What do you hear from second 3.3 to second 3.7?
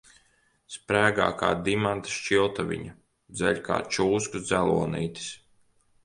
dzeļ